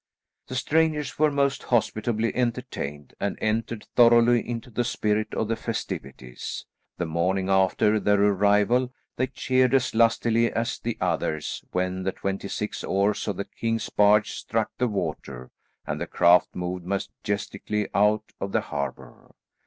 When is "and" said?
3.19-3.37, 15.85-16.01